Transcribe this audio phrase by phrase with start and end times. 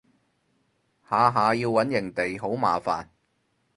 [1.07, 3.07] 下下要搵營地好麻煩